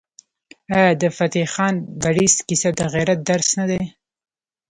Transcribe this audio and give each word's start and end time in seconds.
آیا 0.75 0.91
د 1.01 1.03
فتح 1.17 1.45
خان 1.53 1.75
بړیڅ 2.01 2.35
کیسه 2.47 2.69
د 2.79 2.81
غیرت 2.93 3.19
درس 3.29 3.49
نه 3.59 3.65
دی؟ 3.69 3.81